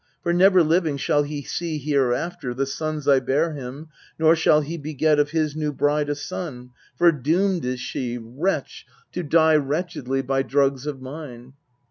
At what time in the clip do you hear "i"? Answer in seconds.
3.07-3.19